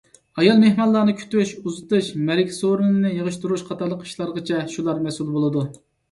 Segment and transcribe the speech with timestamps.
[0.41, 5.67] ئايال مېھمانلارنى كۈتۈش، ئۇزىتىش، مەرىكە سورۇنىنى يىغىشتۇرۇش قاتارلىق ئىشلارغىچە شۇلار مەسئۇل بولىدۇ.